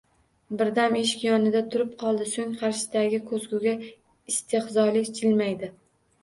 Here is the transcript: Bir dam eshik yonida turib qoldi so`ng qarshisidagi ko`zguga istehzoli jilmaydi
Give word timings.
Bir 0.59 0.69
dam 0.77 0.95
eshik 1.01 1.25
yonida 1.25 1.61
turib 1.75 1.91
qoldi 2.03 2.27
so`ng 2.31 2.55
qarshisidagi 2.61 3.21
ko`zguga 3.29 3.75
istehzoli 4.33 5.05
jilmaydi 5.21 5.71